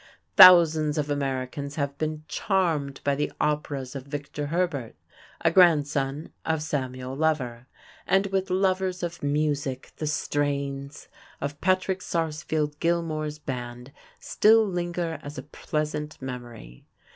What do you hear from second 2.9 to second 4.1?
by the operas of